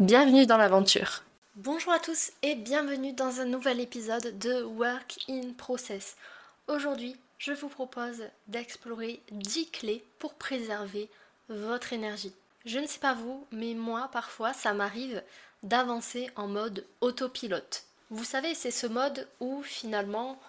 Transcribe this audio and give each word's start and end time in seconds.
Bienvenue 0.00 0.44
dans 0.44 0.56
l'aventure. 0.56 1.22
Bonjour 1.54 1.92
à 1.92 2.00
tous 2.00 2.32
et 2.42 2.56
bienvenue 2.56 3.12
dans 3.12 3.38
un 3.38 3.44
nouvel 3.44 3.78
épisode 3.78 4.36
de 4.40 4.64
Work 4.64 5.20
in 5.28 5.52
Process. 5.56 6.16
Aujourd'hui, 6.66 7.14
je 7.38 7.52
vous 7.52 7.68
propose 7.68 8.24
d'explorer 8.48 9.20
10 9.30 9.70
clés 9.70 10.04
pour 10.18 10.34
préserver 10.34 11.08
votre 11.48 11.92
énergie. 11.92 12.32
Je 12.64 12.80
ne 12.80 12.88
sais 12.88 12.98
pas 12.98 13.14
vous, 13.14 13.46
mais 13.52 13.74
moi 13.74 14.08
parfois 14.12 14.52
ça 14.52 14.74
m'arrive 14.74 15.22
d'avancer 15.62 16.28
en 16.34 16.48
mode 16.48 16.84
autopilote. 17.00 17.84
Vous 18.10 18.24
savez, 18.24 18.54
c'est 18.54 18.72
ce 18.72 18.88
mode 18.88 19.28
où 19.38 19.62
finalement 19.62 20.40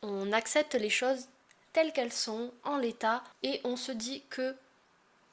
on 0.00 0.32
accepte 0.32 0.76
les 0.76 0.88
choses 0.88 1.28
telles 1.74 1.92
qu'elles 1.92 2.10
sont 2.10 2.52
en 2.64 2.78
l'état 2.78 3.22
et 3.42 3.60
on 3.64 3.76
se 3.76 3.92
dit 3.92 4.22
que 4.30 4.56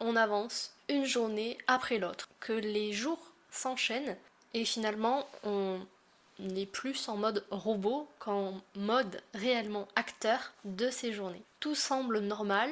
on 0.01 0.17
avance 0.17 0.73
une 0.89 1.05
journée 1.05 1.57
après 1.67 1.99
l'autre, 1.99 2.27
que 2.41 2.51
les 2.51 2.91
jours 2.91 3.30
s'enchaînent 3.51 4.17
et 4.53 4.65
finalement 4.65 5.27
on 5.43 5.79
est 6.39 6.65
plus 6.65 7.07
en 7.07 7.17
mode 7.17 7.45
robot 7.51 8.07
qu'en 8.19 8.61
mode 8.75 9.21
réellement 9.33 9.87
acteur 9.95 10.53
de 10.65 10.89
ces 10.89 11.13
journées. 11.13 11.43
Tout 11.59 11.75
semble 11.75 12.19
normal, 12.19 12.71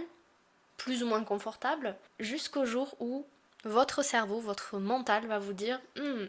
plus 0.77 1.03
ou 1.03 1.07
moins 1.07 1.23
confortable, 1.23 1.95
jusqu'au 2.19 2.65
jour 2.65 2.95
où 2.99 3.25
votre 3.63 4.03
cerveau, 4.03 4.39
votre 4.39 4.79
mental 4.79 5.27
va 5.27 5.39
vous 5.39 5.53
dire 5.53 5.79
hmm, 5.97 6.25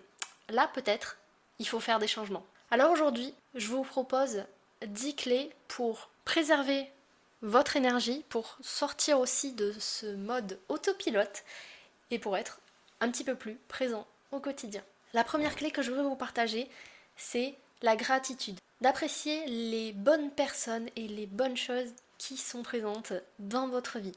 là 0.49 0.69
peut-être 0.75 1.17
il 1.59 1.69
faut 1.69 1.81
faire 1.81 1.99
des 1.99 2.09
changements. 2.09 2.45
Alors 2.71 2.91
aujourd'hui, 2.91 3.35
je 3.55 3.69
vous 3.69 3.83
propose 3.83 4.45
10 4.87 5.17
clés 5.17 5.51
pour 5.69 6.11
préserver 6.25 6.87
votre 7.43 7.77
énergie, 7.77 8.25
pour 8.29 8.57
sortir 8.61 9.19
aussi 9.19 9.53
de 9.53 9.73
ce 9.79 10.07
mode 10.15 10.59
autopilote 10.69 11.45
et 12.11 12.19
pour 12.19 12.37
être 12.37 12.61
un 13.01 13.11
petit 13.11 13.25
peu 13.25 13.35
plus 13.35 13.57
présent 13.69 14.07
au 14.33 14.41
quotidien. 14.41 14.83
La 15.13 15.25
première 15.25 15.57
clé 15.57 15.71
que 15.71 15.83
je 15.83 15.91
veux 15.91 16.03
vous 16.03 16.17
partager, 16.17 16.69
c'est 17.17 17.55
la 17.83 17.97
gratitude. 17.97 18.59
D'apprécier 18.81 19.45
les 19.47 19.93
bonnes 19.93 20.31
personnes 20.31 20.89
et 20.97 21.09
les 21.09 21.27
bonnes 21.27 21.57
choses 21.57 21.93
qui 22.19 22.37
sont 22.37 22.63
présentes 22.63 23.13
dans 23.39 23.69
votre 23.69 23.99
vie. 23.99 24.17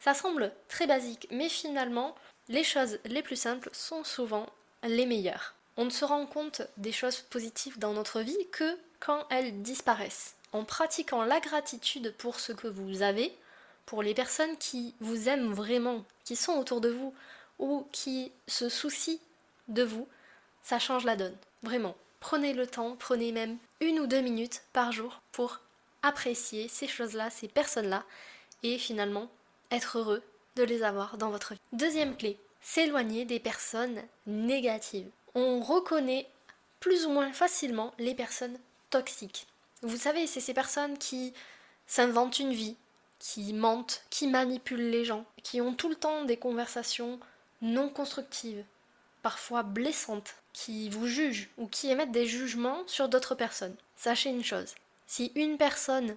Ça 0.00 0.14
semble 0.14 0.52
très 0.68 0.86
basique, 0.86 1.26
mais 1.30 1.48
finalement, 1.48 2.14
les 2.48 2.64
choses 2.64 2.98
les 3.04 3.22
plus 3.22 3.36
simples 3.36 3.70
sont 3.72 4.04
souvent 4.04 4.46
les 4.82 5.06
meilleures. 5.06 5.54
On 5.76 5.84
ne 5.84 5.90
se 5.90 6.04
rend 6.04 6.26
compte 6.26 6.62
des 6.76 6.92
choses 6.92 7.20
positives 7.20 7.78
dans 7.78 7.92
notre 7.92 8.20
vie 8.20 8.46
que 8.52 8.78
quand 8.98 9.26
elles 9.30 9.62
disparaissent. 9.62 10.34
En 10.52 10.64
pratiquant 10.64 11.22
la 11.22 11.40
gratitude 11.40 12.14
pour 12.18 12.40
ce 12.40 12.52
que 12.52 12.66
vous 12.66 13.02
avez, 13.02 13.36
pour 13.86 14.02
les 14.02 14.14
personnes 14.14 14.56
qui 14.58 14.94
vous 15.00 15.28
aiment 15.28 15.52
vraiment, 15.52 16.04
qui 16.24 16.36
sont 16.36 16.54
autour 16.54 16.80
de 16.80 16.90
vous, 16.90 17.14
ou 17.58 17.86
qui 17.92 18.32
se 18.46 18.68
soucient 18.68 19.18
de 19.70 19.82
vous, 19.82 20.06
ça 20.62 20.78
change 20.78 21.04
la 21.04 21.16
donne. 21.16 21.36
Vraiment. 21.62 21.96
Prenez 22.20 22.52
le 22.52 22.66
temps, 22.66 22.96
prenez 22.98 23.32
même 23.32 23.56
une 23.80 23.98
ou 23.98 24.06
deux 24.06 24.20
minutes 24.20 24.62
par 24.72 24.92
jour 24.92 25.22
pour 25.32 25.60
apprécier 26.02 26.68
ces 26.68 26.86
choses-là, 26.86 27.30
ces 27.30 27.48
personnes-là, 27.48 28.04
et 28.62 28.76
finalement 28.78 29.30
être 29.70 29.98
heureux 29.98 30.22
de 30.56 30.62
les 30.62 30.82
avoir 30.82 31.16
dans 31.16 31.30
votre 31.30 31.54
vie. 31.54 31.60
Deuxième 31.72 32.16
clé, 32.16 32.38
s'éloigner 32.60 33.24
des 33.24 33.40
personnes 33.40 34.02
négatives. 34.26 35.08
On 35.34 35.60
reconnaît 35.60 36.28
plus 36.78 37.06
ou 37.06 37.10
moins 37.10 37.32
facilement 37.32 37.94
les 37.98 38.14
personnes 38.14 38.58
toxiques. 38.90 39.46
Vous 39.82 39.96
savez, 39.96 40.26
c'est 40.26 40.40
ces 40.40 40.54
personnes 40.54 40.98
qui 40.98 41.32
s'inventent 41.86 42.38
une 42.38 42.52
vie, 42.52 42.76
qui 43.18 43.52
mentent, 43.52 44.02
qui 44.10 44.26
manipulent 44.26 44.90
les 44.90 45.04
gens, 45.04 45.24
qui 45.42 45.60
ont 45.60 45.74
tout 45.74 45.88
le 45.88 45.94
temps 45.94 46.24
des 46.24 46.36
conversations 46.36 47.18
non 47.62 47.88
constructives, 47.88 48.64
parfois 49.22 49.62
blessantes, 49.62 50.34
qui 50.52 50.88
vous 50.88 51.06
jugent 51.06 51.48
ou 51.58 51.66
qui 51.66 51.90
émettent 51.90 52.12
des 52.12 52.26
jugements 52.26 52.82
sur 52.86 53.08
d'autres 53.08 53.34
personnes. 53.34 53.76
Sachez 53.96 54.30
une 54.30 54.44
chose, 54.44 54.74
si 55.06 55.32
une 55.34 55.58
personne 55.58 56.16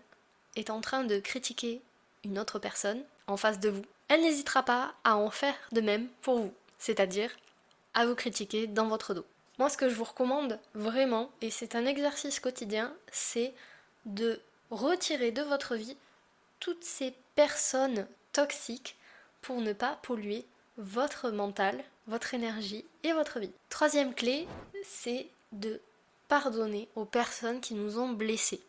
est 0.55 0.69
en 0.69 0.81
train 0.81 1.03
de 1.03 1.19
critiquer 1.19 1.81
une 2.23 2.39
autre 2.39 2.59
personne 2.59 3.03
en 3.27 3.37
face 3.37 3.59
de 3.59 3.69
vous, 3.69 3.85
elle 4.07 4.21
n'hésitera 4.21 4.63
pas 4.63 4.93
à 5.03 5.17
en 5.17 5.29
faire 5.29 5.55
de 5.71 5.81
même 5.81 6.07
pour 6.21 6.39
vous, 6.39 6.53
c'est-à-dire 6.77 7.31
à 7.93 8.05
vous 8.05 8.15
critiquer 8.15 8.67
dans 8.67 8.87
votre 8.87 9.13
dos. 9.13 9.25
Moi, 9.59 9.69
ce 9.69 9.77
que 9.77 9.89
je 9.89 9.95
vous 9.95 10.03
recommande 10.03 10.59
vraiment, 10.73 11.31
et 11.41 11.51
c'est 11.51 11.75
un 11.75 11.85
exercice 11.85 12.39
quotidien, 12.39 12.93
c'est 13.11 13.53
de 14.05 14.41
retirer 14.71 15.31
de 15.31 15.43
votre 15.43 15.75
vie 15.75 15.97
toutes 16.59 16.83
ces 16.83 17.13
personnes 17.35 18.07
toxiques 18.31 18.95
pour 19.41 19.61
ne 19.61 19.73
pas 19.73 19.99
polluer 20.01 20.45
votre 20.77 21.29
mental, 21.29 21.83
votre 22.07 22.33
énergie 22.33 22.85
et 23.03 23.13
votre 23.13 23.39
vie. 23.39 23.51
Troisième 23.69 24.13
clé, 24.13 24.47
c'est 24.83 25.27
de 25.51 25.79
pardonner 26.27 26.89
aux 26.95 27.05
personnes 27.05 27.61
qui 27.61 27.73
nous 27.73 27.99
ont 27.99 28.09
blessés. 28.09 28.61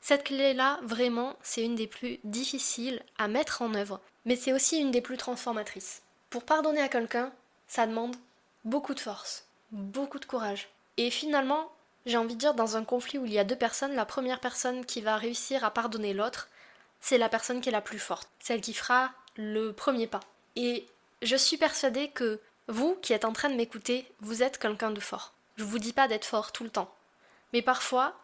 Cette 0.00 0.24
clé-là, 0.24 0.78
vraiment, 0.82 1.36
c'est 1.42 1.64
une 1.64 1.76
des 1.76 1.86
plus 1.86 2.18
difficiles 2.24 3.02
à 3.18 3.28
mettre 3.28 3.62
en 3.62 3.74
œuvre, 3.74 4.00
mais 4.24 4.36
c'est 4.36 4.52
aussi 4.52 4.78
une 4.78 4.90
des 4.90 5.00
plus 5.00 5.16
transformatrices. 5.16 6.02
Pour 6.30 6.44
pardonner 6.44 6.80
à 6.80 6.88
quelqu'un, 6.88 7.32
ça 7.68 7.86
demande 7.86 8.16
beaucoup 8.64 8.94
de 8.94 9.00
force, 9.00 9.46
beaucoup 9.70 10.18
de 10.18 10.24
courage. 10.24 10.68
Et 10.96 11.10
finalement, 11.10 11.70
j'ai 12.06 12.18
envie 12.18 12.34
de 12.34 12.40
dire, 12.40 12.54
dans 12.54 12.76
un 12.76 12.84
conflit 12.84 13.18
où 13.18 13.24
il 13.24 13.32
y 13.32 13.38
a 13.38 13.44
deux 13.44 13.56
personnes, 13.56 13.94
la 13.94 14.04
première 14.04 14.40
personne 14.40 14.84
qui 14.84 15.00
va 15.00 15.16
réussir 15.16 15.64
à 15.64 15.70
pardonner 15.70 16.12
l'autre, 16.12 16.48
c'est 17.00 17.18
la 17.18 17.28
personne 17.28 17.60
qui 17.60 17.70
est 17.70 17.72
la 17.72 17.80
plus 17.80 17.98
forte, 17.98 18.28
celle 18.40 18.60
qui 18.60 18.74
fera 18.74 19.10
le 19.36 19.72
premier 19.72 20.06
pas. 20.06 20.20
Je 21.24 21.36
suis 21.36 21.56
persuadée 21.56 22.08
que 22.08 22.40
vous 22.68 22.96
qui 23.02 23.12
êtes 23.12 23.24
en 23.24 23.32
train 23.32 23.48
de 23.48 23.56
m'écouter, 23.56 24.06
vous 24.20 24.42
êtes 24.42 24.58
quelqu'un 24.58 24.90
de 24.90 25.00
fort. 25.00 25.32
Je 25.56 25.64
vous 25.64 25.78
dis 25.78 25.92
pas 25.92 26.08
d'être 26.08 26.24
fort 26.24 26.52
tout 26.52 26.64
le 26.64 26.70
temps. 26.70 26.94
Mais 27.52 27.62
parfois, 27.62 28.14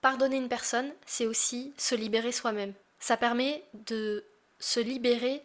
pardonner 0.00 0.36
une 0.36 0.48
personne, 0.48 0.92
c'est 1.04 1.26
aussi 1.26 1.72
se 1.76 1.94
libérer 1.94 2.32
soi-même. 2.32 2.74
Ça 2.98 3.16
permet 3.16 3.62
de 3.74 4.24
se 4.58 4.80
libérer 4.80 5.42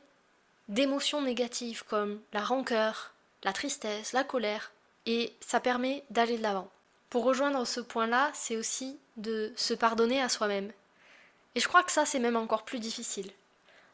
d'émotions 0.67 1.21
négatives 1.21 1.83
comme 1.85 2.21
la 2.33 2.43
rancœur, 2.43 3.13
la 3.43 3.53
tristesse, 3.53 4.13
la 4.13 4.23
colère, 4.23 4.71
et 5.05 5.33
ça 5.41 5.59
permet 5.59 6.03
d'aller 6.09 6.37
de 6.37 6.43
l'avant. 6.43 6.69
Pour 7.09 7.23
rejoindre 7.23 7.65
ce 7.65 7.81
point-là, 7.81 8.31
c'est 8.33 8.55
aussi 8.55 8.97
de 9.17 9.51
se 9.57 9.73
pardonner 9.73 10.21
à 10.21 10.29
soi-même. 10.29 10.71
Et 11.55 11.59
je 11.59 11.67
crois 11.67 11.83
que 11.83 11.91
ça, 11.91 12.05
c'est 12.05 12.19
même 12.19 12.37
encore 12.37 12.63
plus 12.63 12.79
difficile. 12.79 13.29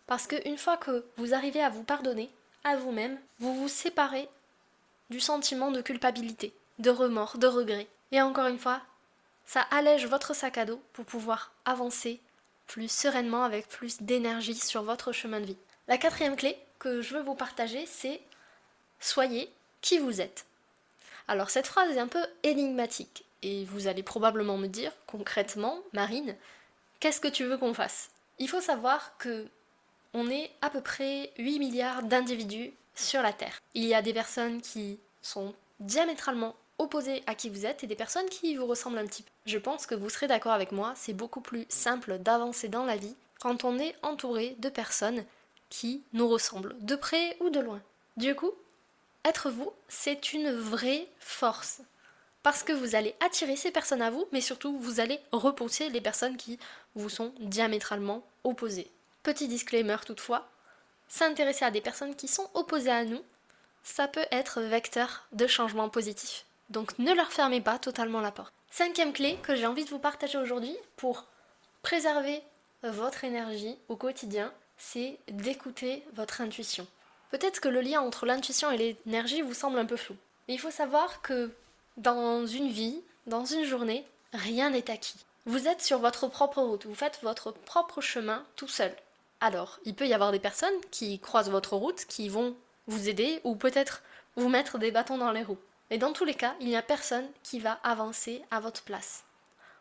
Parce 0.06 0.28
qu'une 0.28 0.58
fois 0.58 0.78
que 0.78 1.06
vous 1.18 1.34
arrivez 1.34 1.62
à 1.62 1.70
vous 1.70 1.84
pardonner, 1.84 2.30
vous-même, 2.76 3.18
vous 3.40 3.56
vous 3.56 3.68
séparez 3.68 4.28
du 5.10 5.20
sentiment 5.20 5.72
de 5.72 5.82
culpabilité, 5.82 6.54
de 6.80 6.90
remords, 6.90 7.38
de 7.38 7.48
regret. 7.48 7.88
Et 8.12 8.22
encore 8.22 8.48
une 8.48 8.60
fois, 8.60 8.82
ça 9.46 9.62
allège 9.72 10.06
votre 10.08 10.36
sac 10.36 10.58
à 10.58 10.66
dos 10.66 10.82
pour 10.94 11.06
pouvoir 11.06 11.54
avancer 11.66 12.20
plus 12.68 12.92
sereinement 12.92 13.44
avec 13.44 13.70
plus 13.70 14.02
d'énergie 14.02 14.56
sur 14.56 14.84
votre 14.84 15.12
chemin 15.12 15.40
de 15.40 15.46
vie. 15.46 15.58
La 15.88 15.98
quatrième 15.98 16.36
clé 16.36 16.58
que 16.80 17.02
je 17.02 17.16
veux 17.16 17.24
vous 17.24 17.36
partager, 17.36 17.86
c'est 17.86 18.22
soyez 19.00 19.50
qui 19.82 20.00
vous 20.00 20.20
êtes. 20.20 20.46
Alors 21.28 21.50
cette 21.50 21.68
phrase 21.68 21.96
est 21.96 22.00
un 22.00 22.08
peu 22.08 22.24
énigmatique 22.44 23.24
et 23.42 23.66
vous 23.66 23.88
allez 23.88 24.04
probablement 24.04 24.58
me 24.58 24.68
dire 24.68 24.92
concrètement, 25.08 25.80
Marine, 25.94 26.36
qu'est-ce 27.00 27.22
que 27.22 27.28
tu 27.28 27.46
veux 27.46 27.58
qu'on 27.58 27.74
fasse? 27.74 28.10
Il 28.40 28.50
faut 28.50 28.62
savoir 28.62 29.18
que 29.18 29.48
on 30.18 30.32
est 30.32 30.50
à 30.62 30.72
peu 30.72 30.82
près 30.82 31.32
8 31.38 31.60
milliards 31.60 32.02
d'individus 32.02 32.74
sur 32.96 33.22
la 33.22 33.34
Terre. 33.34 33.62
Il 33.76 33.84
y 33.84 33.94
a 33.94 34.02
des 34.02 34.14
personnes 34.14 34.62
qui 34.62 35.00
sont 35.22 35.54
diamétralement 35.80 36.56
opposées 36.80 37.22
à 37.28 37.36
qui 37.36 37.50
vous 37.50 37.68
êtes 37.68 37.84
et 37.84 37.88
des 37.88 37.96
personnes 37.96 38.28
qui 38.30 38.56
vous 38.56 38.66
ressemblent 38.66 38.98
un 38.98 39.06
petit 39.06 39.22
peu. 39.22 39.30
Je 39.46 39.60
pense 39.60 39.86
que 39.86 39.94
vous 39.94 40.10
serez 40.10 40.26
d'accord 40.26 40.54
avec 40.54 40.72
moi, 40.72 40.94
c'est 40.96 41.14
beaucoup 41.14 41.42
plus 41.42 41.68
simple 41.70 42.18
d'avancer 42.18 42.68
dans 42.68 42.84
la 42.84 42.98
vie 42.98 43.16
quand 43.40 43.64
on 43.64 43.78
est 43.78 43.96
entouré 44.02 44.56
de 44.58 44.70
personnes 44.70 45.24
qui 45.70 46.04
nous 46.14 46.28
ressemblent, 46.28 46.76
de 46.80 46.96
près 46.96 47.38
ou 47.40 47.52
de 47.52 47.60
loin. 47.60 47.82
Du 48.16 48.34
coup, 48.34 48.54
être 49.24 49.52
vous, 49.52 49.72
c'est 49.88 50.34
une 50.34 50.50
vraie 50.52 51.08
force. 51.20 51.82
Parce 52.42 52.64
que 52.64 52.74
vous 52.74 52.96
allez 52.96 53.14
attirer 53.20 53.56
ces 53.56 53.72
personnes 53.72 54.02
à 54.02 54.10
vous, 54.10 54.26
mais 54.32 54.42
surtout 54.42 54.80
vous 54.80 55.00
allez 55.00 55.20
repousser 55.32 55.90
les 55.90 56.02
personnes 56.02 56.38
qui 56.38 56.58
vous 56.96 57.10
sont 57.10 57.34
diamétralement 57.40 58.24
opposées. 58.44 58.90
Petit 59.28 59.50
disclaimer 59.50 59.98
toutefois, 60.06 60.48
s'intéresser 61.10 61.66
à 61.66 61.70
des 61.70 61.82
personnes 61.82 62.16
qui 62.16 62.30
sont 62.30 62.50
opposées 62.54 62.92
à 62.92 63.04
nous, 63.04 63.22
ça 63.84 64.08
peut 64.08 64.26
être 64.32 64.62
vecteur 64.62 65.28
de 65.34 65.48
changement 65.48 65.90
positif. 65.90 66.46
Donc 66.70 66.98
ne 66.98 67.12
leur 67.12 67.30
fermez 67.34 67.60
pas 67.60 67.78
totalement 67.78 68.22
la 68.22 68.32
porte. 68.32 68.54
Cinquième 68.72 69.12
clé 69.12 69.38
que 69.44 69.54
j'ai 69.54 69.66
envie 69.66 69.84
de 69.84 69.90
vous 69.90 70.00
partager 70.00 70.38
aujourd'hui 70.38 70.74
pour 70.96 71.26
préserver 71.82 72.42
votre 72.84 73.26
énergie 73.26 73.78
au 73.90 73.98
quotidien, 73.98 74.54
c'est 74.78 75.20
d'écouter 75.28 76.06
votre 76.14 76.40
intuition. 76.40 76.88
Peut-être 77.30 77.60
que 77.60 77.68
le 77.68 77.82
lien 77.82 78.00
entre 78.00 78.26
l'intuition 78.26 78.72
et 78.72 78.78
l'énergie 78.78 79.42
vous 79.42 79.54
semble 79.54 79.78
un 79.78 79.86
peu 79.86 79.98
flou. 79.98 80.16
Mais 80.48 80.54
il 80.54 80.60
faut 80.60 80.72
savoir 80.72 81.22
que 81.22 81.52
dans 81.98 82.46
une 82.46 82.70
vie, 82.70 83.02
dans 83.26 83.44
une 83.44 83.66
journée, 83.66 84.08
rien 84.32 84.70
n'est 84.70 84.90
acquis. 84.90 85.20
Vous 85.46 85.68
êtes 85.68 85.82
sur 85.82 86.00
votre 86.00 86.30
propre 86.30 86.62
route, 86.62 86.86
vous 86.86 86.96
faites 86.96 87.20
votre 87.24 87.52
propre 87.52 88.00
chemin 88.00 88.46
tout 88.56 88.70
seul. 88.70 88.96
Alors, 89.40 89.80
il 89.86 89.94
peut 89.94 90.08
y 90.08 90.14
avoir 90.14 90.32
des 90.32 90.40
personnes 90.40 90.80
qui 90.92 91.20
croisent 91.20 91.52
votre 91.52 91.76
route, 91.76 92.06
qui 92.06 92.30
vont 92.30 92.56
vous 92.88 93.10
aider 93.10 93.40
ou 93.44 93.56
peut-être 93.56 94.02
vous 94.36 94.50
mettre 94.50 94.78
des 94.78 94.92
bâtons 94.92 95.18
dans 95.18 95.32
les 95.32 95.44
roues. 95.44 95.60
Mais 95.90 95.98
dans 95.98 96.14
tous 96.14 96.26
les 96.26 96.34
cas, 96.34 96.56
il 96.60 96.68
n'y 96.68 96.76
a 96.76 96.82
personne 96.82 97.28
qui 97.44 97.60
va 97.60 97.80
avancer 97.84 98.42
à 98.52 98.60
votre 98.60 98.84
place. 98.84 99.24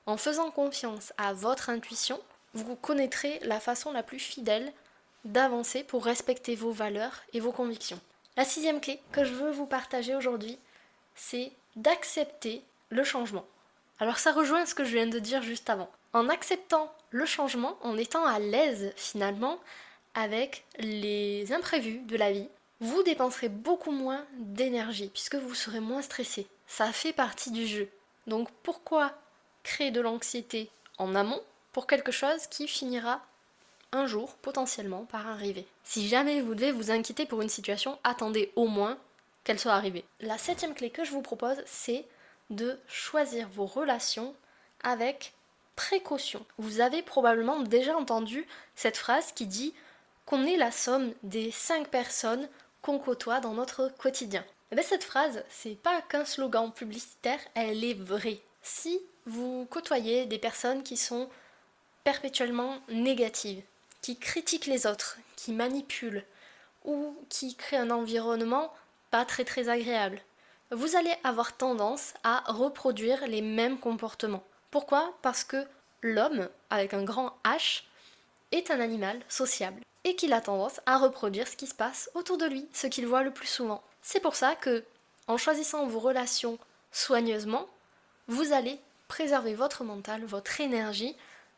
En 0.07 0.17
faisant 0.17 0.51
confiance 0.51 1.13
à 1.19 1.33
votre 1.33 1.71
intuition, 1.71 2.21
vous 2.55 2.77
connaîtrez 2.77 3.41
la 3.43 3.61
façon 3.61 3.93
la 3.93 4.03
plus 4.03 4.19
fidèle 4.19 4.73
d'avancer 5.25 5.83
pour 5.83 6.05
respecter 6.05 6.55
vos 6.55 6.71
valeurs 6.71 7.23
et 7.33 7.41
vos 7.41 7.53
convictions. 7.53 8.01
La 8.37 8.45
sixième 8.45 8.81
clé 8.81 9.01
que 9.13 9.25
je 9.25 9.33
veux 9.33 9.51
vous 9.51 9.67
partager 9.67 10.15
aujourd'hui, 10.15 10.59
c'est 11.15 11.51
d'accepter 11.75 12.63
le 12.91 13.03
changement. 13.03 13.45
Alors 13.99 14.19
ça 14.19 14.33
rejoint 14.33 14.67
ce 14.67 14.75
que 14.75 14.85
je 14.85 14.97
viens 14.97 15.07
de 15.07 15.19
dire 15.19 15.43
juste 15.43 15.71
avant. 15.71 15.91
En 16.13 16.29
acceptant 16.29 16.93
le 17.11 17.27
changement, 17.27 17.79
en 17.83 17.97
étant 17.97 18.25
à 18.25 18.39
l'aise 18.39 18.93
finalement 18.97 19.59
avec 20.15 20.65
les 20.79 21.53
imprévus 21.53 22.01
de 22.01 22.17
la 22.17 22.33
vie, 22.33 22.49
vous 22.81 23.03
dépenserez 23.03 23.49
beaucoup 23.49 23.91
moins 23.91 24.25
d'énergie 24.39 25.11
puisque 25.13 25.37
vous 25.37 25.55
serez 25.55 25.81
moins 25.81 26.03
stressé. 26.03 26.47
Ça 26.67 26.93
fait 26.93 27.13
partie 27.13 27.51
du 27.51 27.67
jeu. 27.67 27.89
Donc 28.27 28.49
pourquoi 28.63 29.13
créer 29.63 29.91
de 29.91 30.01
l'anxiété 30.01 30.71
en 30.99 31.15
amont 31.15 31.41
pour 31.73 31.87
quelque 31.87 32.13
chose 32.13 32.47
qui 32.49 32.69
finira 32.69 33.23
un 33.93 34.07
jour 34.07 34.35
potentiellement 34.37 35.05
par 35.05 35.27
arriver? 35.27 35.67
Si 35.85 36.09
jamais 36.09 36.41
vous 36.41 36.55
devez 36.55 36.73
vous 36.73 36.91
inquiéter 36.91 37.25
pour 37.25 37.41
une 37.43 37.49
situation, 37.49 37.99
attendez 38.05 38.53
au 38.57 38.67
moins 38.67 38.99
qu'elle 39.45 39.61
soit 39.61 39.73
arrivée. 39.73 40.05
La 40.21 40.39
septième 40.39 40.75
clé 40.75 40.91
que 40.91 41.05
je 41.05 41.13
vous 41.13 41.23
propose, 41.23 41.59
c'est 41.67 42.05
de 42.51 42.79
choisir 42.89 43.49
vos 43.49 43.67
relations 43.67 44.35
avec 44.83 45.33
précaution. 45.77 46.45
Vous 46.59 46.81
avez 46.81 47.03
probablement 47.03 47.61
déjà 47.61 47.97
entendu 47.97 48.47
cette 48.75 48.97
phrase 48.97 49.33
qui 49.33 49.47
dit 49.47 49.75
qu'on 50.25 50.45
est 50.45 50.57
la 50.57 50.73
somme 50.73 51.13
des 51.23 51.51
cinq 51.53 51.89
personnes 51.89 52.49
qu'on 52.83 52.99
côtoie 52.99 53.41
dans 53.41 53.53
notre 53.53 53.93
quotidien. 53.99 54.45
Eh 54.73 54.75
bien 54.75 54.85
cette 54.85 55.05
phrase, 55.05 55.45
c'est 55.49 55.81
pas 55.81 56.03
qu'un 56.03 56.25
slogan 56.25 56.73
publicitaire, 56.73 57.39
elle 57.55 57.85
est 57.85 57.95
vraie. 57.95 58.41
Si 58.63 59.01
vous 59.27 59.67
côtoyez 59.71 60.27
des 60.27 60.39
personnes 60.39 60.83
qui 60.83 60.97
sont 60.97 61.29
perpétuellement 62.03 62.79
négatives, 62.89 63.63
qui 64.01 64.19
critiquent 64.19 64.67
les 64.67 64.87
autres, 64.87 65.19
qui 65.37 65.53
manipulent 65.53 66.25
ou 66.85 67.17
qui 67.29 67.55
créent 67.55 67.77
un 67.77 67.91
environnement 67.91 68.73
pas 69.11 69.25
très 69.25 69.45
très 69.45 69.69
agréable, 69.69 70.21
vous 70.73 70.97
allez 70.97 71.15
avoir 71.23 71.57
tendance 71.57 72.15
à 72.25 72.43
reproduire 72.47 73.27
les 73.29 73.43
mêmes 73.43 73.79
comportements. 73.79 74.45
Pourquoi? 74.71 75.15
Parce 75.23 75.45
que 75.45 75.67
l'homme, 76.03 76.49
avec 76.71 76.95
un 76.95 77.05
grand 77.05 77.37
H, 77.45 77.83
est 78.53 78.71
un 78.71 78.81
animal 78.81 79.21
sociable 79.29 79.83
et 80.05 80.15
qu'il 80.15 80.33
a 80.33 80.41
tendance 80.41 80.81
à 80.87 80.99
reproduire 80.99 81.49
ce 81.49 81.57
qui 81.57 81.67
se 81.67 81.75
passe 81.75 82.11
autour 82.15 82.39
de 82.39 82.47
lui, 82.47 82.69
ce 82.73 82.87
qu'il 82.87 83.07
voit 83.07 83.25
le 83.25 83.33
plus 83.33 83.49
souvent. 83.49 83.83
C'est 84.03 84.21
pour 84.21 84.37
ça 84.37 84.55
que, 84.55 84.85
en 85.27 85.37
choisissant 85.37 85.87
vos 85.87 85.99
relations 85.99 86.59
soigneusement, 86.93 87.67
vous 88.29 88.53
allez 88.53 88.79
préserver 89.09 89.55
votre 89.55 89.83
mental, 89.83 90.25
votre 90.25 90.61
énergie 90.61 91.17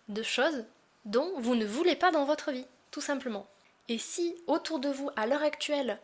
de 0.08 0.22
choses 0.22 0.64
dont 1.04 1.31
vous 1.38 1.54
ne 1.54 1.66
voulez 1.66 1.94
pas 1.94 2.11
dans 2.11 2.25
votre 2.25 2.50
vie, 2.50 2.66
tout 2.90 3.02
simplement. 3.02 3.46
Et 3.88 3.99
si 3.99 4.34
autour 4.46 4.78
de 4.78 4.88
vous, 4.88 5.11
à 5.16 5.26
l'heure 5.26 5.43
actuelle, 5.43 5.99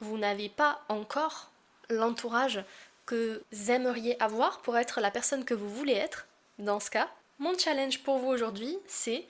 vous 0.00 0.18
n'avez 0.18 0.48
pas 0.48 0.80
encore 0.88 1.50
l'entourage 1.90 2.64
que 3.06 3.42
vous 3.50 3.70
aimeriez 3.72 4.20
avoir 4.22 4.60
pour 4.60 4.78
être 4.78 5.00
la 5.00 5.10
personne 5.10 5.44
que 5.44 5.54
vous 5.54 5.68
voulez 5.68 5.94
être, 5.94 6.27
dans 6.58 6.80
ce 6.80 6.90
cas, 6.90 7.08
mon 7.38 7.56
challenge 7.56 8.02
pour 8.02 8.18
vous 8.18 8.28
aujourd'hui, 8.28 8.76
c'est 8.86 9.26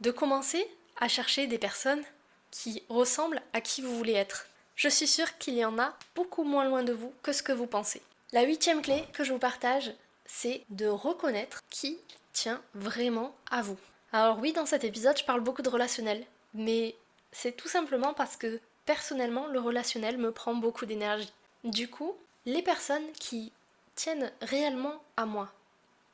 de 0.00 0.10
commencer 0.10 0.66
à 1.00 1.08
chercher 1.08 1.46
des 1.46 1.58
personnes 1.58 2.02
qui 2.50 2.82
ressemblent 2.88 3.42
à 3.52 3.60
qui 3.60 3.82
vous 3.82 3.96
voulez 3.96 4.12
être. 4.12 4.46
Je 4.76 4.88
suis 4.88 5.06
sûre 5.06 5.38
qu'il 5.38 5.54
y 5.54 5.64
en 5.64 5.78
a 5.78 5.94
beaucoup 6.14 6.44
moins 6.44 6.64
loin 6.64 6.82
de 6.82 6.92
vous 6.92 7.12
que 7.22 7.32
ce 7.32 7.42
que 7.42 7.52
vous 7.52 7.66
pensez. 7.66 8.02
La 8.32 8.44
huitième 8.44 8.82
clé 8.82 9.04
que 9.12 9.24
je 9.24 9.32
vous 9.32 9.38
partage, 9.38 9.92
c'est 10.24 10.62
de 10.70 10.86
reconnaître 10.86 11.60
qui 11.70 11.98
tient 12.32 12.62
vraiment 12.74 13.34
à 13.50 13.62
vous. 13.62 13.76
Alors 14.12 14.38
oui, 14.38 14.52
dans 14.52 14.66
cet 14.66 14.84
épisode, 14.84 15.18
je 15.18 15.24
parle 15.24 15.40
beaucoup 15.40 15.62
de 15.62 15.68
relationnel, 15.68 16.24
mais 16.54 16.94
c'est 17.32 17.56
tout 17.56 17.68
simplement 17.68 18.14
parce 18.14 18.36
que 18.36 18.60
personnellement, 18.86 19.46
le 19.46 19.60
relationnel 19.60 20.18
me 20.18 20.32
prend 20.32 20.54
beaucoup 20.54 20.86
d'énergie. 20.86 21.32
Du 21.64 21.88
coup, 21.88 22.16
les 22.46 22.62
personnes 22.62 23.12
qui 23.18 23.52
tiennent 23.94 24.32
réellement 24.40 25.02
à 25.16 25.26
moi, 25.26 25.52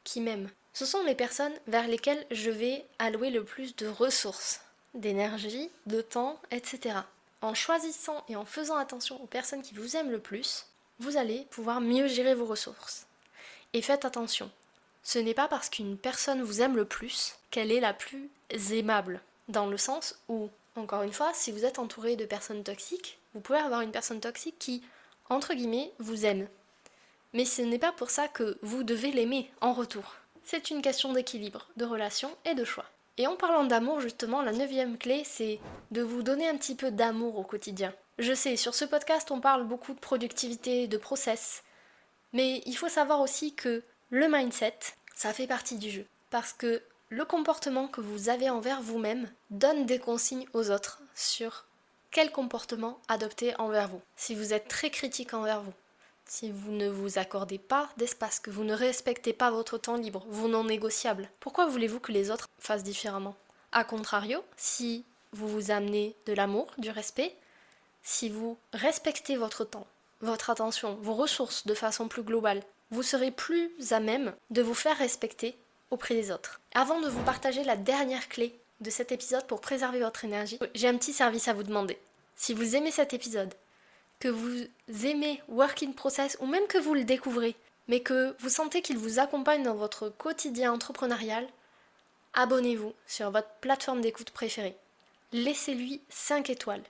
qui 0.07 0.21
m'aiment, 0.21 0.49
ce 0.73 0.87
sont 0.87 1.03
les 1.03 1.15
personnes 1.15 1.53
vers 1.67 1.89
lesquelles 1.89 2.25
je 2.31 2.51
vais 2.51 2.85
allouer 2.99 3.31
le 3.31 3.45
plus 3.45 3.75
de 3.77 3.89
ressources, 3.89 4.61
d'énergie, 4.95 5.69
de 5.87 6.01
temps, 6.01 6.41
etc. 6.51 6.99
En 7.43 7.55
choisissant 7.55 8.25
et 8.29 8.37
en 8.37 8.45
faisant 8.45 8.77
attention 8.77 9.23
aux 9.23 9.27
personnes 9.27 9.63
qui 9.63 9.75
vous 9.75 9.97
aiment 9.97 10.11
le 10.11 10.21
plus, 10.21 10.67
vous 11.01 11.17
allez 11.17 11.47
pouvoir 11.51 11.81
mieux 11.81 12.07
gérer 12.07 12.35
vos 12.35 12.47
ressources. 12.47 13.07
Et 13.73 13.83
faites 13.83 14.05
attention, 14.05 14.51
ce 15.03 15.19
n'est 15.19 15.35
pas 15.35 15.49
parce 15.49 15.69
qu'une 15.69 15.99
personne 15.99 16.43
vous 16.43 16.63
aime 16.63 16.77
le 16.77 16.85
plus 16.85 17.35
qu'elle 17.51 17.73
est 17.73 17.81
la 17.81 17.93
plus 17.93 18.31
aimable, 18.71 19.21
dans 19.49 19.67
le 19.67 19.77
sens 19.77 20.19
où, 20.29 20.49
encore 20.77 21.03
une 21.03 21.13
fois, 21.13 21.33
si 21.35 21.53
vous 21.53 21.65
êtes 21.65 21.79
entouré 21.79 22.17
de 22.17 22.25
personnes 22.25 22.65
toxiques, 22.65 23.19
vous 23.35 23.41
pouvez 23.41 23.59
avoir 23.59 23.81
une 23.81 23.93
personne 23.93 24.21
toxique 24.21 24.59
qui, 24.59 24.83
entre 25.29 25.55
guillemets, 25.55 25.93
vous 25.99 26.27
aime. 26.27 26.49
Mais 27.37 27.45
ce 27.45 27.63
n'est 27.63 27.79
pas 27.79 27.93
pour 27.93 28.11
ça 28.11 28.27
que 28.27 28.59
vous 28.63 28.83
devez 28.83 29.13
l'aimer 29.13 29.49
en 29.61 29.73
retour 29.73 30.17
c'est 30.47 30.71
une 30.71 30.81
question 30.81 31.13
d'équilibre, 31.13 31.67
de 31.77 31.85
relation 31.85 32.31
et 32.45 32.55
de 32.55 32.65
choix. 32.65 32.87
Et 33.19 33.27
en 33.27 33.35
parlant 33.35 33.65
d'amour, 33.65 34.01
justement, 34.01 34.43
la 34.43 34.53
neuvième 34.53 34.97
clé, 34.97 35.23
c'est 35.25 35.59
de 35.91 36.03
vous 36.03 36.23
donner 36.23 36.49
un 36.49 36.57
petit 36.57 36.77
peu 36.77 36.93
d'amour 36.93 37.37
au 37.37 37.43
quotidien. 37.43 37.93
Je 38.19 38.33
sais, 38.33 38.57
sur 38.57 38.75
ce 38.75 38.85
podcast, 38.85 39.31
on 39.33 39.41
parle 39.41 39.67
beaucoup 39.67 39.93
de 39.93 39.99
productivité, 39.99 40.87
de 40.87 40.97
process, 40.97 41.65
mais 42.33 42.63
il 42.65 42.77
faut 42.77 42.89
savoir 42.89 43.21
aussi 43.21 43.55
que 43.55 43.83
le 44.11 44.29
mindset, 44.29 44.79
ça 45.17 45.33
fait 45.33 45.49
partie 45.49 45.79
du 45.79 45.91
jeu. 45.91 46.07
Parce 46.31 46.53
que 46.53 46.81
le 47.09 47.25
comportement 47.25 47.89
que 47.89 48.01
vous 48.01 48.29
avez 48.29 48.49
envers 48.49 48.81
vous-même 48.83 49.29
donne 49.51 49.85
des 49.85 49.99
consignes 49.99 50.47
aux 50.53 50.71
autres 50.71 51.03
sur 51.15 51.67
quel 52.13 52.31
comportement 52.31 53.01
adopter 53.09 53.59
envers 53.59 53.89
vous. 53.89 54.01
Si 54.15 54.35
vous 54.35 54.55
êtes 54.55 54.69
très 54.69 54.91
critique 54.91 55.35
envers 55.35 55.61
vous, 55.61 55.75
si 56.27 56.51
vous 56.51 56.73
ne 56.73 56.89
vous 56.89 57.19
accordez 57.19 57.59
pas 57.59 57.89
d'espace, 57.97 58.41
que 58.41 58.51
vous 58.51 58.65
ne 58.65 58.75
respectez 58.75 59.33
pas 59.33 59.51
votre 59.51 59.79
temps 59.79 59.97
libre, 59.97 60.25
vos 60.29 60.49
non 60.49 60.65
négociables, 60.65 61.31
pourquoi 61.41 61.67
voulez-vous 61.67 62.01
que 62.01 62.13
les 62.13 62.31
autres 62.31 62.49
fassent 62.59 62.83
différemment? 62.83 63.37
A 63.73 63.85
contrario, 63.85 64.43
si 64.57 65.05
vous 65.33 65.49
vous 65.49 65.71
amenez 65.71 66.15
de 66.27 66.33
l'amour, 66.33 66.73
du 66.79 66.91
respect, 66.91 67.35
si 68.03 68.29
vous 68.29 68.57
respectez 68.73 69.37
votre 69.37 69.65
temps, 69.65 69.87
votre 70.21 70.51
attention, 70.51 70.97
vos 71.03 71.15
ressources 71.15 71.67
de 71.67 71.75
façon 71.75 72.09
plus 72.09 72.23
globale, 72.23 72.63
vous 72.91 73.03
serez 73.03 73.31
plus 73.31 73.71
à 73.91 74.01
même 74.01 74.33
de 74.51 74.63
vous 74.63 74.75
faire 74.75 74.97
respecter 74.97 75.57
auprès 75.91 76.15
des 76.15 76.31
autres. 76.31 76.61
Avant 76.75 77.01
de 77.01 77.09
vous 77.09 77.23
partager 77.23 77.65
la 77.65 77.77
dernière 77.77 78.29
clé 78.29 78.59
de 78.81 78.91
cet 78.91 79.13
épisode 79.13 79.47
pour 79.47 79.61
préserver 79.61 80.01
votre 80.01 80.25
énergie, 80.25 80.59
j'ai 80.75 80.89
un 80.89 80.97
petit 80.97 81.13
service 81.13 81.49
à 81.49 81.53
vous 81.53 81.63
demander. 81.63 81.99
Si 82.37 82.55
vous 82.55 82.77
aimez 82.77 82.91
cet 82.91 83.15
épisode, 83.15 83.55
que 84.19 84.29
vous 84.29 84.67
aimez 85.05 85.43
Work 85.49 85.83
in 85.83 85.93
Process 85.93 86.37
ou 86.41 86.47
même 86.47 86.67
que 86.67 86.79
vous 86.79 86.95
le 86.95 87.05
découvrez, 87.05 87.57
mais 87.89 88.01
que 88.01 88.35
vous 88.41 88.49
sentez 88.49 88.83
qu'il 88.83 88.99
vous 88.99 89.19
accompagne 89.19 89.63
dans 89.63 89.75
votre 89.75 90.09
quotidien 90.09 90.73
entrepreneurial, 90.73 91.47
abonnez-vous 92.35 92.95
sur 93.07 93.31
votre 93.31 93.51
plateforme 93.61 94.01
d'écoute 94.01 94.31
préférée. 94.31 94.77
Laissez-lui 95.33 96.01
5 96.09 96.51
étoiles. 96.51 96.85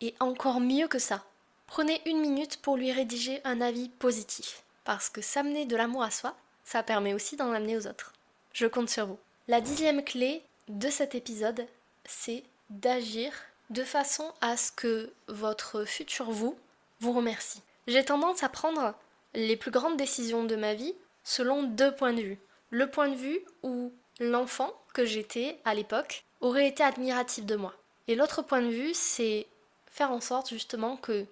Et 0.00 0.14
encore 0.20 0.60
mieux 0.60 0.88
que 0.88 0.98
ça, 0.98 1.24
prenez 1.66 2.00
une 2.06 2.20
minute 2.20 2.58
pour 2.62 2.76
lui 2.76 2.92
rédiger 2.92 3.40
un 3.44 3.60
avis 3.60 3.88
positif. 3.88 4.62
Parce 4.84 5.10
que 5.10 5.20
s'amener 5.20 5.66
de 5.66 5.76
l'amour 5.76 6.02
à 6.02 6.10
soi, 6.10 6.36
ça 6.64 6.82
permet 6.82 7.14
aussi 7.14 7.36
d'en 7.36 7.52
amener 7.52 7.76
aux 7.76 7.86
autres. 7.86 8.12
Je 8.52 8.66
compte 8.66 8.90
sur 8.90 9.06
vous. 9.06 9.18
La 9.48 9.60
dixième 9.60 10.04
clé 10.04 10.42
de 10.68 10.88
cet 10.88 11.14
épisode, 11.14 11.66
c'est 12.04 12.44
d'agir 12.70 13.32
de 13.70 13.84
façon 13.84 14.32
à 14.40 14.56
ce 14.56 14.72
que 14.72 15.12
votre 15.28 15.84
futur 15.84 16.30
vous 16.30 16.58
vous 17.00 17.12
remercie. 17.12 17.62
J'ai 17.86 18.04
tendance 18.04 18.42
à 18.42 18.48
prendre 18.48 18.94
les 19.34 19.56
plus 19.56 19.70
grandes 19.70 19.96
décisions 19.96 20.44
de 20.44 20.56
ma 20.56 20.74
vie 20.74 20.94
selon 21.24 21.62
deux 21.62 21.94
points 21.94 22.12
de 22.12 22.22
vue. 22.22 22.38
Le 22.70 22.90
point 22.90 23.08
de 23.08 23.14
vue 23.14 23.40
où 23.62 23.92
l'enfant 24.20 24.72
que 24.94 25.04
j'étais 25.04 25.58
à 25.64 25.74
l'époque 25.74 26.24
aurait 26.40 26.68
été 26.68 26.82
admiratif 26.82 27.44
de 27.46 27.56
moi. 27.56 27.74
Et 28.08 28.14
l'autre 28.14 28.42
point 28.42 28.62
de 28.62 28.68
vue, 28.68 28.94
c'est 28.94 29.46
faire 29.90 30.10
en 30.12 30.20
sorte 30.20 30.48
justement 30.48 30.96
que 30.96 31.26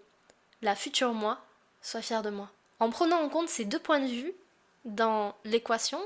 la 0.62 0.74
future 0.74 1.12
moi 1.12 1.40
soit 1.82 2.02
fière 2.02 2.22
de 2.22 2.30
moi. 2.30 2.50
En 2.80 2.90
prenant 2.90 3.20
en 3.20 3.28
compte 3.28 3.48
ces 3.48 3.64
deux 3.64 3.78
points 3.78 4.00
de 4.00 4.06
vue 4.06 4.34
dans 4.84 5.34
l'équation, 5.44 6.00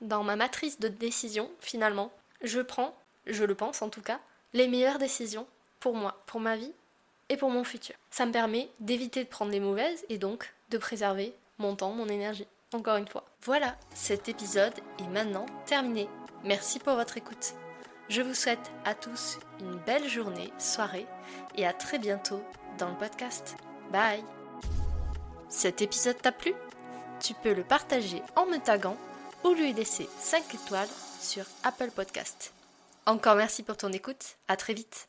dans 0.00 0.22
ma 0.22 0.36
matrice 0.36 0.80
de 0.80 0.88
décision, 0.88 1.50
finalement, 1.60 2.10
je 2.42 2.60
prends, 2.60 2.96
je 3.26 3.44
le 3.44 3.54
pense 3.54 3.82
en 3.82 3.90
tout 3.90 4.02
cas, 4.02 4.20
les 4.52 4.68
meilleures 4.68 4.98
décisions 4.98 5.46
pour 5.84 5.94
moi, 5.94 6.16
pour 6.24 6.40
ma 6.40 6.56
vie 6.56 6.72
et 7.28 7.36
pour 7.36 7.50
mon 7.50 7.62
futur. 7.62 7.94
Ça 8.10 8.24
me 8.24 8.32
permet 8.32 8.70
d'éviter 8.80 9.22
de 9.22 9.28
prendre 9.28 9.52
les 9.52 9.60
mauvaises 9.60 10.06
et 10.08 10.16
donc 10.16 10.54
de 10.70 10.78
préserver 10.78 11.34
mon 11.58 11.76
temps, 11.76 11.92
mon 11.92 12.08
énergie. 12.08 12.46
Encore 12.72 12.96
une 12.96 13.06
fois. 13.06 13.26
Voilà, 13.42 13.76
cet 13.94 14.30
épisode 14.30 14.72
est 14.98 15.08
maintenant 15.08 15.44
terminé. 15.66 16.08
Merci 16.42 16.78
pour 16.78 16.94
votre 16.94 17.18
écoute. 17.18 17.52
Je 18.08 18.22
vous 18.22 18.32
souhaite 18.32 18.72
à 18.86 18.94
tous 18.94 19.38
une 19.60 19.76
belle 19.80 20.08
journée, 20.08 20.50
soirée 20.58 21.06
et 21.54 21.66
à 21.66 21.74
très 21.74 21.98
bientôt 21.98 22.42
dans 22.78 22.88
le 22.88 22.96
podcast. 22.96 23.54
Bye 23.92 24.24
Cet 25.50 25.82
épisode 25.82 26.16
t'a 26.16 26.32
plu? 26.32 26.54
Tu 27.20 27.34
peux 27.34 27.52
le 27.52 27.62
partager 27.62 28.22
en 28.36 28.46
me 28.46 28.56
taguant 28.56 28.96
ou 29.44 29.52
lui 29.52 29.74
laisser 29.74 30.08
5 30.18 30.54
étoiles 30.54 30.88
sur 31.20 31.44
Apple 31.62 31.90
Podcast. 31.90 32.54
Encore 33.04 33.34
merci 33.34 33.62
pour 33.62 33.76
ton 33.76 33.92
écoute, 33.92 34.36
à 34.48 34.56
très 34.56 34.72
vite 34.72 35.08